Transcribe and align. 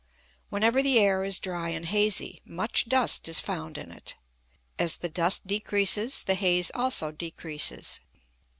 Whenever 0.49 0.81
the 0.81 0.97
air 0.97 1.23
is 1.23 1.37
dry 1.37 1.69
and 1.69 1.85
hazy, 1.85 2.41
much 2.43 2.89
dust 2.89 3.27
is 3.27 3.39
found 3.39 3.77
in 3.77 3.91
it; 3.91 4.15
as 4.79 4.97
the 4.97 5.09
dust 5.09 5.45
decreases 5.45 6.23
the 6.23 6.33
haze 6.33 6.71
also 6.73 7.11
decreases. 7.11 7.99